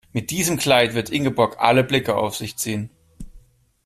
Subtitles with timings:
[0.13, 2.89] Mit diesem Kleid wird Ingeborg alle Blicke auf sich ziehen.